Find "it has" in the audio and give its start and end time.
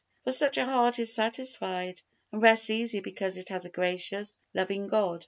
3.37-3.65